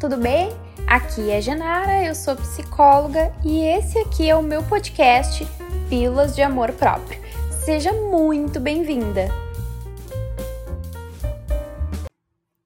[0.00, 0.48] tudo bem?
[0.86, 5.46] Aqui é Genara, eu sou psicóloga e esse aqui é o meu podcast
[5.90, 7.20] Pílulas de Amor Próprio.
[7.66, 9.28] Seja muito bem-vinda!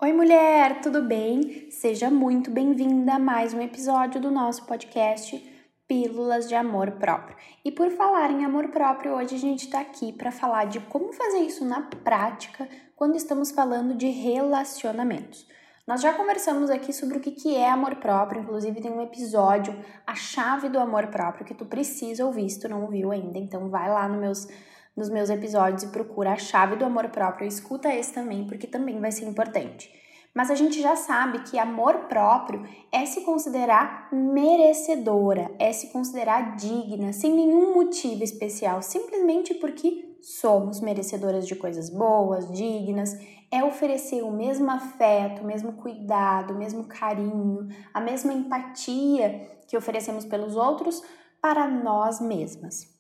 [0.00, 1.68] Oi, mulher, tudo bem?
[1.72, 5.36] Seja muito bem-vinda a mais um episódio do nosso podcast
[5.88, 7.36] Pílulas de Amor Próprio.
[7.64, 11.12] E por falar em amor próprio, hoje a gente está aqui para falar de como
[11.12, 15.52] fazer isso na prática quando estamos falando de relacionamentos.
[15.86, 20.14] Nós já conversamos aqui sobre o que é amor próprio, inclusive tem um episódio, a
[20.14, 23.38] chave do amor próprio, que tu precisa ouvir se tu não ouviu ainda.
[23.38, 24.48] Então vai lá nos meus,
[24.96, 28.98] nos meus episódios e procura a chave do amor próprio escuta esse também, porque também
[28.98, 29.92] vai ser importante.
[30.34, 36.56] Mas a gente já sabe que amor próprio é se considerar merecedora, é se considerar
[36.56, 43.14] digna, sem nenhum motivo especial, simplesmente porque somos merecedoras de coisas boas, dignas,
[43.50, 49.76] é oferecer o mesmo afeto, o mesmo cuidado, o mesmo carinho, a mesma empatia que
[49.76, 51.02] oferecemos pelos outros
[51.40, 52.92] para nós mesmas.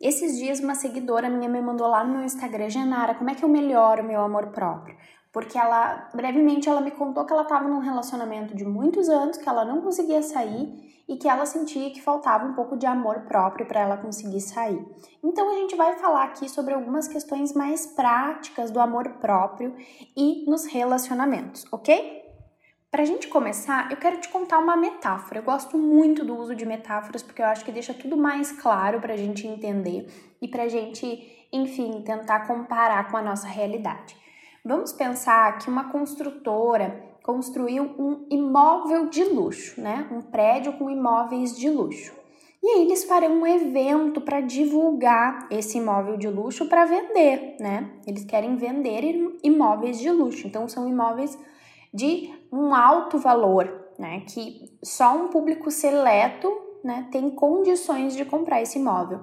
[0.00, 3.44] Esses dias uma seguidora minha me mandou lá no meu Instagram, Genara, como é que
[3.44, 4.96] eu melhoro o meu amor próprio?
[5.34, 9.48] Porque ela, brevemente, ela me contou que ela estava num relacionamento de muitos anos, que
[9.48, 13.66] ela não conseguia sair e que ela sentia que faltava um pouco de amor próprio
[13.66, 14.80] para ela conseguir sair.
[15.22, 19.74] Então a gente vai falar aqui sobre algumas questões mais práticas do amor próprio
[20.16, 22.22] e nos relacionamentos, ok?
[22.94, 25.40] Para a gente começar, eu quero te contar uma metáfora.
[25.40, 29.00] Eu gosto muito do uso de metáforas porque eu acho que deixa tudo mais claro
[29.00, 30.06] para a gente entender
[30.40, 34.23] e para a gente, enfim, tentar comparar com a nossa realidade.
[34.66, 40.08] Vamos pensar que uma construtora construiu um imóvel de luxo, né?
[40.10, 42.14] Um prédio com imóveis de luxo.
[42.62, 47.90] E aí eles farão um evento para divulgar esse imóvel de luxo para vender, né?
[48.06, 50.46] Eles querem vender imóveis de luxo.
[50.46, 51.38] Então são imóveis
[51.92, 54.22] de um alto valor, né?
[54.26, 56.50] Que só um público seleto,
[56.82, 59.20] né, tem condições de comprar esse imóvel.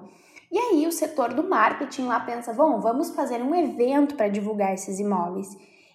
[0.52, 4.74] E aí o setor do marketing lá pensa, bom, vamos fazer um evento para divulgar
[4.74, 5.48] esses imóveis.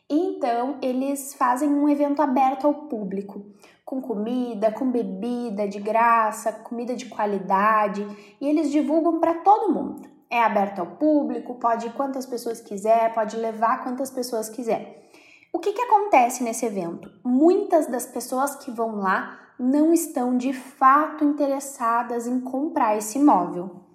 [0.10, 3.46] Então, eles fazem um evento aberto ao público,
[3.86, 8.08] com comida, com bebida de graça, comida de qualidade,
[8.42, 10.10] e eles divulgam para todo mundo.
[10.28, 15.08] É aberto ao público, pode ir quantas pessoas quiser, pode levar quantas pessoas quiser.
[15.54, 17.12] O que, que acontece nesse evento?
[17.24, 23.87] Muitas das pessoas que vão lá não estão de fato interessadas em comprar esse imóvel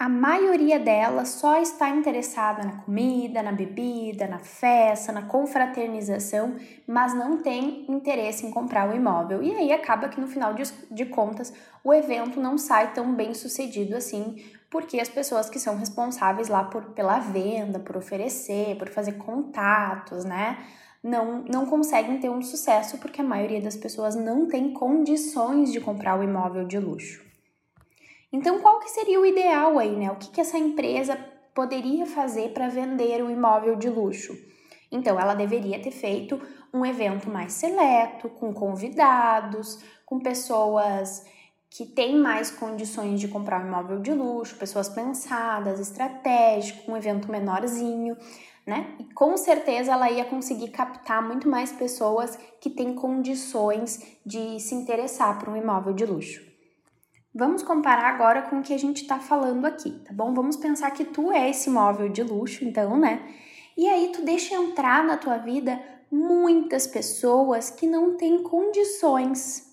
[0.00, 6.56] a maioria delas só está interessada na comida, na bebida, na festa, na confraternização,
[6.86, 9.42] mas não tem interesse em comprar o imóvel.
[9.42, 10.54] E aí acaba que no final
[10.90, 11.52] de, contas
[11.84, 16.64] o evento não sai tão bem sucedido assim, porque as pessoas que são responsáveis lá
[16.64, 20.64] por, pela venda, por oferecer, por fazer contatos, né?
[21.02, 25.78] Não, não conseguem ter um sucesso porque a maioria das pessoas não tem condições de
[25.78, 27.29] comprar o imóvel de luxo.
[28.32, 30.10] Então, qual que seria o ideal aí, né?
[30.10, 31.16] O que, que essa empresa
[31.54, 34.36] poderia fazer para vender um imóvel de luxo?
[34.90, 36.40] Então, ela deveria ter feito
[36.72, 41.24] um evento mais seleto, com convidados, com pessoas
[41.68, 47.30] que têm mais condições de comprar um imóvel de luxo, pessoas pensadas, estratégico, um evento
[47.30, 48.16] menorzinho,
[48.66, 48.96] né?
[48.98, 54.74] E com certeza ela ia conseguir captar muito mais pessoas que têm condições de se
[54.74, 56.49] interessar por um imóvel de luxo.
[57.32, 60.34] Vamos comparar agora com o que a gente está falando aqui, tá bom?
[60.34, 63.22] Vamos pensar que tu é esse móvel de luxo, então, né?
[63.76, 65.80] E aí tu deixa entrar na tua vida
[66.10, 69.69] muitas pessoas que não têm condições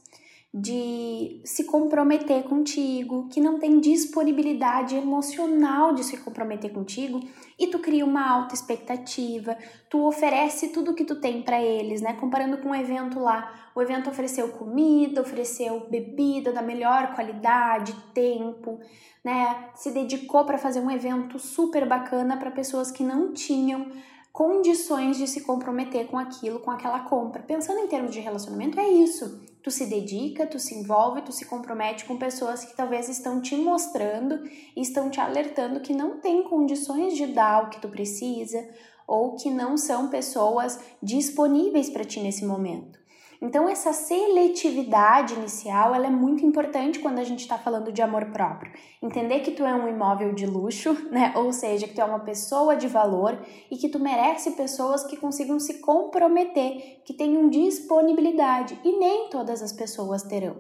[0.60, 7.20] de se comprometer contigo, que não tem disponibilidade emocional de se comprometer contigo,
[7.60, 9.56] e tu cria uma alta expectativa,
[9.90, 12.14] tu oferece tudo que tu tem para eles, né?
[12.14, 17.94] Comparando com o um evento lá, o evento ofereceu comida, ofereceu bebida da melhor qualidade,
[18.14, 18.80] tempo,
[19.24, 19.70] né?
[19.76, 23.92] Se dedicou para fazer um evento super bacana para pessoas que não tinham
[24.34, 27.44] condições de se comprometer com aquilo, com aquela compra.
[27.44, 29.46] Pensando em termos de relacionamento, é isso.
[29.64, 33.56] Tu se dedica, tu se envolve, tu se compromete com pessoas que talvez estão te
[33.56, 34.44] mostrando
[34.76, 38.66] e estão te alertando que não tem condições de dar o que tu precisa
[39.08, 43.00] ou que não são pessoas disponíveis para ti nesse momento.
[43.42, 48.26] Então essa seletividade inicial ela é muito importante quando a gente está falando de amor
[48.32, 48.72] próprio.
[49.02, 51.34] Entender que tu é um imóvel de luxo, né?
[51.36, 53.40] Ou seja, que tu é uma pessoa de valor
[53.70, 59.62] e que tu merece pessoas que consigam se comprometer, que tenham disponibilidade e nem todas
[59.62, 60.58] as pessoas terão.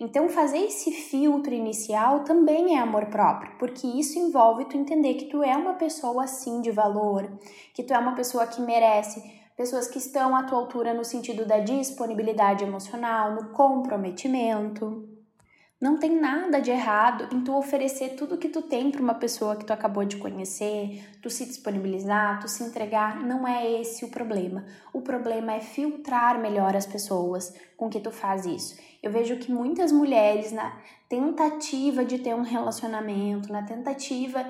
[0.00, 5.26] Então fazer esse filtro inicial também é amor próprio, porque isso envolve tu entender que
[5.26, 7.30] tu é uma pessoa assim de valor,
[7.72, 9.22] que tu é uma pessoa que merece
[9.56, 15.08] pessoas que estão à tua altura no sentido da disponibilidade emocional, no comprometimento.
[15.80, 19.54] Não tem nada de errado em tu oferecer tudo que tu tem para uma pessoa
[19.54, 24.08] que tu acabou de conhecer, tu se disponibilizar, tu se entregar, não é esse o
[24.08, 24.64] problema.
[24.94, 28.78] O problema é filtrar melhor as pessoas com que tu faz isso.
[29.02, 30.74] Eu vejo que muitas mulheres na
[31.08, 34.42] tentativa de ter um relacionamento, na tentativa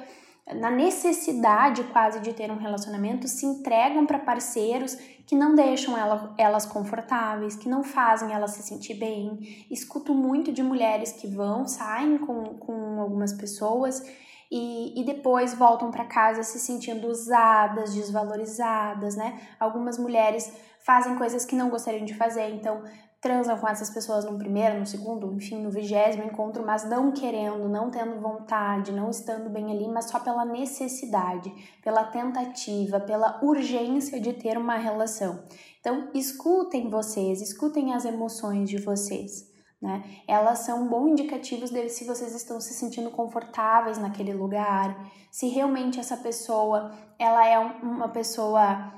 [0.52, 4.94] na necessidade quase de ter um relacionamento, se entregam para parceiros
[5.26, 9.67] que não deixam ela, elas confortáveis, que não fazem elas se sentir bem.
[9.70, 14.05] Escuto muito de mulheres que vão, saem com, com algumas pessoas
[14.50, 19.41] e, e depois voltam para casa se sentindo usadas, desvalorizadas, né?
[19.58, 20.52] Algumas mulheres
[20.85, 22.82] fazem coisas que não gostariam de fazer, então
[23.25, 27.67] transam com essas pessoas no primeiro, no segundo, enfim, no vigésimo encontro, mas não querendo,
[27.71, 31.50] não tendo vontade, não estando bem ali, mas só pela necessidade,
[31.82, 35.43] pela tentativa, pela urgência de ter uma relação.
[35.81, 39.50] Então, escutem vocês, escutem as emoções de vocês.
[39.81, 40.05] Né?
[40.29, 45.99] Elas são bons indicativos de se vocês estão se sentindo confortáveis naquele lugar, se realmente
[45.99, 48.93] essa pessoa ela é uma pessoa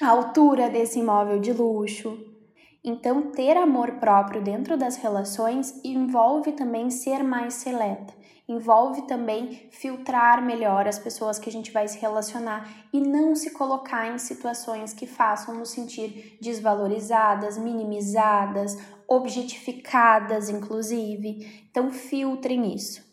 [0.00, 2.37] à altura desse imóvel de luxo,
[2.88, 8.14] então, ter amor próprio dentro das relações envolve também ser mais seleta,
[8.48, 13.50] envolve também filtrar melhor as pessoas que a gente vai se relacionar e não se
[13.50, 21.66] colocar em situações que façam nos sentir desvalorizadas, minimizadas, objetificadas, inclusive.
[21.70, 23.06] Então, filtrem isso.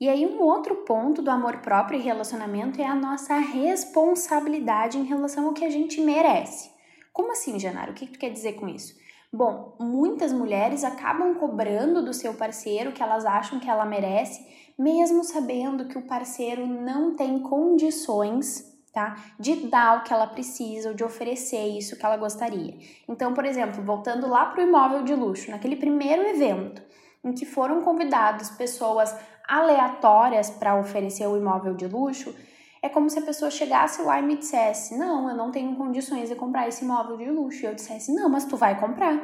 [0.00, 5.04] E aí, um outro ponto do amor próprio e relacionamento é a nossa responsabilidade em
[5.04, 6.70] relação ao que a gente merece.
[7.12, 7.90] Como assim, Janara?
[7.90, 9.01] O que tu quer dizer com isso?
[9.32, 14.46] Bom, muitas mulheres acabam cobrando do seu parceiro que elas acham que ela merece,
[14.78, 19.16] mesmo sabendo que o parceiro não tem condições tá?
[19.38, 22.76] De dar o que ela precisa ou de oferecer isso que ela gostaria.
[23.08, 26.82] Então, por exemplo, voltando lá para o imóvel de luxo, naquele primeiro evento
[27.24, 29.16] em que foram convidados pessoas
[29.48, 32.34] aleatórias para oferecer o imóvel de luxo,
[32.82, 36.28] é como se a pessoa chegasse lá e me dissesse: Não, eu não tenho condições
[36.28, 37.62] de comprar esse imóvel de luxo.
[37.62, 39.16] E eu dissesse: Não, mas tu vai comprar.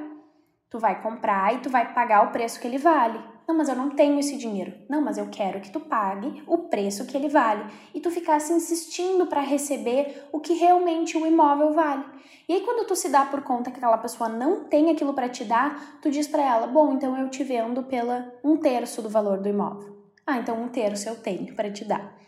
[0.71, 3.19] Tu vai comprar e tu vai pagar o preço que ele vale.
[3.49, 4.75] Não, mas eu não tenho esse dinheiro.
[4.89, 7.65] Não, mas eu quero que tu pague o preço que ele vale.
[7.95, 12.05] E tu ficasse insistindo para receber o que realmente o imóvel vale.
[12.47, 15.29] E aí, quando tu se dá por conta que aquela pessoa não tem aquilo para
[15.29, 19.09] te dar, tu diz para ela: Bom, então eu te vendo pela um terço do
[19.09, 19.97] valor do imóvel.
[20.27, 22.19] Ah, então um terço eu tenho para te dar.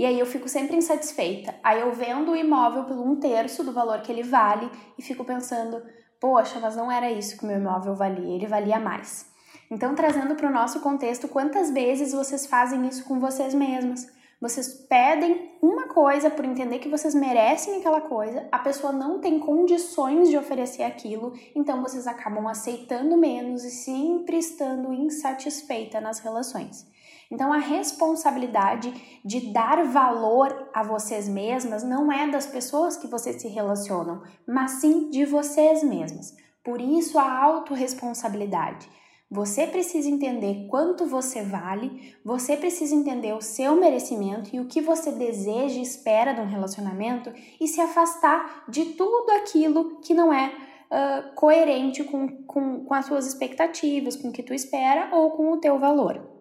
[0.00, 1.54] E aí eu fico sempre insatisfeita.
[1.62, 5.26] Aí eu vendo o imóvel por um terço do valor que ele vale e fico
[5.26, 5.82] pensando,
[6.18, 9.26] poxa, mas não era isso que o meu imóvel valia, ele valia mais.
[9.70, 14.10] Então, trazendo para o nosso contexto, quantas vezes vocês fazem isso com vocês mesmas?
[14.40, 19.38] Vocês pedem uma coisa por entender que vocês merecem aquela coisa, a pessoa não tem
[19.38, 26.89] condições de oferecer aquilo, então vocês acabam aceitando menos e sempre estando insatisfeita nas relações.
[27.30, 33.40] Então, a responsabilidade de dar valor a vocês mesmas não é das pessoas que vocês
[33.40, 36.34] se relacionam, mas sim de vocês mesmas.
[36.64, 38.88] Por isso, a autorresponsabilidade.
[39.30, 44.80] Você precisa entender quanto você vale, você precisa entender o seu merecimento e o que
[44.80, 50.32] você deseja e espera de um relacionamento e se afastar de tudo aquilo que não
[50.32, 55.30] é uh, coerente com, com, com as suas expectativas, com o que tu espera ou
[55.30, 56.39] com o teu valor.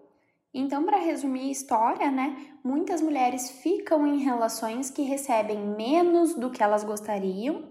[0.53, 6.49] Então, para resumir a história, né, muitas mulheres ficam em relações que recebem menos do
[6.49, 7.63] que elas gostariam,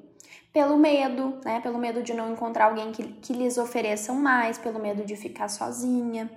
[0.53, 4.79] pelo medo, né, pelo medo de não encontrar alguém que, que lhes ofereçam mais, pelo
[4.79, 6.31] medo de ficar sozinha.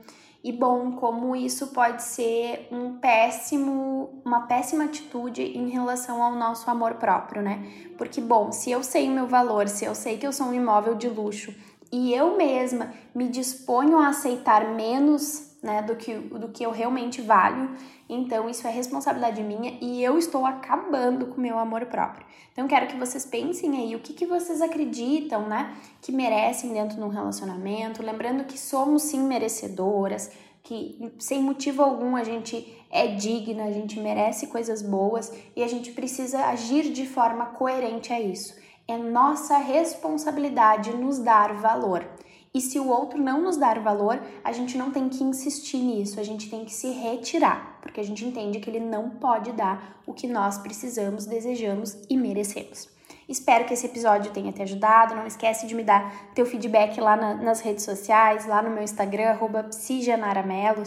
[0.43, 6.69] E bom, como isso pode ser um péssimo, uma péssima atitude em relação ao nosso
[6.69, 7.63] amor próprio, né?
[7.95, 10.53] Porque bom, se eu sei o meu valor, se eu sei que eu sou um
[10.53, 11.53] imóvel de luxo
[11.91, 17.21] e eu mesma me disponho a aceitar menos né, do que, do que eu realmente
[17.21, 17.75] valho.
[18.09, 22.25] Então, isso é responsabilidade minha e eu estou acabando com o meu amor próprio.
[22.51, 26.97] Então, quero que vocês pensem aí o que, que vocês acreditam, né, que merecem dentro
[26.97, 28.03] de um relacionamento.
[28.03, 30.31] Lembrando que somos sim merecedoras,
[30.63, 35.67] que sem motivo algum a gente é digna, a gente merece coisas boas e a
[35.67, 38.59] gente precisa agir de forma coerente a isso.
[38.87, 42.05] É nossa responsabilidade nos dar valor.
[42.53, 46.19] E se o outro não nos dar valor, a gente não tem que insistir nisso,
[46.19, 50.01] a gente tem que se retirar, porque a gente entende que ele não pode dar
[50.05, 52.89] o que nós precisamos, desejamos e merecemos.
[53.31, 55.15] Espero que esse episódio tenha te ajudado.
[55.15, 58.83] Não esquece de me dar teu feedback lá na, nas redes sociais, lá no meu
[58.83, 60.01] Instagram, arroba Se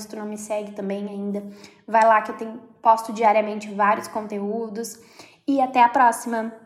[0.09, 1.43] tu não me segue também ainda,
[1.89, 5.01] vai lá que eu tenho, posto diariamente vários conteúdos.
[5.47, 6.64] E até a próxima!